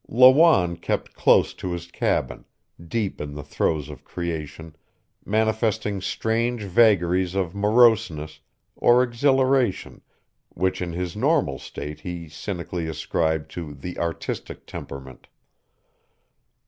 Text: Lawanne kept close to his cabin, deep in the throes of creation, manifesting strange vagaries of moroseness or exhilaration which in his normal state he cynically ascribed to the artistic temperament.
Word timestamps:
Lawanne 0.09 0.77
kept 0.77 1.13
close 1.13 1.53
to 1.53 1.73
his 1.73 1.85
cabin, 1.91 2.43
deep 2.83 3.21
in 3.21 3.35
the 3.35 3.43
throes 3.43 3.87
of 3.87 4.03
creation, 4.03 4.75
manifesting 5.25 6.01
strange 6.01 6.63
vagaries 6.63 7.35
of 7.35 7.53
moroseness 7.53 8.39
or 8.75 9.03
exhilaration 9.03 10.01
which 10.49 10.81
in 10.81 10.91
his 10.93 11.15
normal 11.15 11.59
state 11.59 11.99
he 11.99 12.27
cynically 12.27 12.87
ascribed 12.87 13.51
to 13.51 13.75
the 13.75 13.95
artistic 13.99 14.65
temperament. 14.65 15.27